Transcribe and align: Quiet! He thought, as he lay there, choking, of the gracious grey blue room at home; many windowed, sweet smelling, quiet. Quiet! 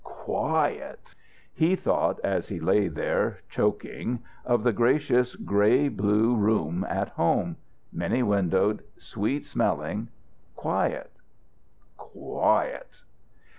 Quiet! 0.03 1.13
He 1.53 1.75
thought, 1.75 2.19
as 2.23 2.47
he 2.47 2.59
lay 2.59 2.87
there, 2.87 3.39
choking, 3.49 4.23
of 4.43 4.63
the 4.63 4.71
gracious 4.73 5.35
grey 5.35 5.89
blue 5.89 6.35
room 6.35 6.83
at 6.89 7.09
home; 7.09 7.57
many 7.93 8.23
windowed, 8.23 8.83
sweet 8.97 9.45
smelling, 9.45 10.07
quiet. 10.55 11.11
Quiet! 11.97 13.03